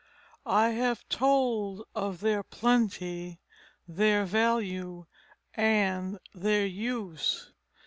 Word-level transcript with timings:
I 0.47 0.69
have 0.69 1.07
told 1.09 1.83
of 1.93 2.21
their 2.21 2.41
plenty, 2.41 3.39
their 3.87 4.25
value, 4.25 5.05
and 5.53 6.17
their 6.33 6.65
use. 6.65 7.51